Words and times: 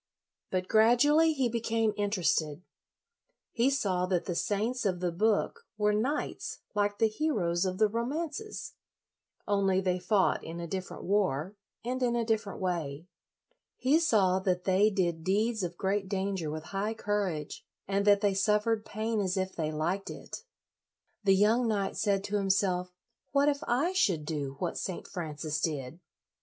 But 0.49 0.67
gradually 0.67 1.31
he 1.31 1.47
became 1.47 1.93
in 1.95 2.09
56 2.09 2.41
LOYOLA 2.41 2.55
terested. 2.57 2.61
He 3.51 3.69
saw 3.69 4.07
that 4.07 4.25
the 4.25 4.33
saints 4.33 4.83
of 4.83 4.99
the 4.99 5.11
book 5.11 5.67
were 5.77 5.93
knights 5.93 6.57
like 6.73 6.97
the 6.97 7.07
heroes 7.07 7.65
of 7.65 7.77
the 7.77 7.87
romances, 7.87 8.73
only 9.47 9.79
they 9.79 9.99
fought 9.99 10.43
in 10.43 10.59
a 10.59 10.65
different 10.65 11.03
war 11.03 11.55
and 11.85 12.01
in 12.01 12.15
a 12.15 12.25
different 12.25 12.59
way. 12.59 13.05
He 13.77 13.99
saw 13.99 14.39
that 14.39 14.63
they 14.63 14.89
did 14.89 15.23
deeds 15.23 15.61
of 15.61 15.77
great 15.77 16.09
danger 16.09 16.49
with 16.49 16.63
high 16.73 16.95
courage, 16.95 17.63
and 17.87 18.03
that 18.05 18.21
they 18.21 18.33
suffered 18.33 18.83
pain 18.83 19.19
as 19.21 19.37
if 19.37 19.55
they 19.55 19.71
liked 19.71 20.09
it. 20.09 20.45
The 21.25 21.35
young 21.35 21.67
knight 21.67 21.95
said 21.95 22.23
to 22.23 22.37
himself, 22.37 22.91
"What 23.33 23.49
if 23.49 23.63
I 23.67 23.93
should 23.93 24.25
do 24.25 24.55
what 24.57 24.79
St. 24.79 25.07
Francis 25.07 25.59
did?" 25.61 25.99